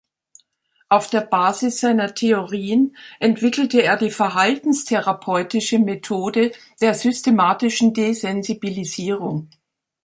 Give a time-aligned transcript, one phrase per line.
[0.89, 9.49] Auf der Basis seiner Theorien entwickelte er die verhaltenstherapeutische Methode der Systematischen Desensibilisierung.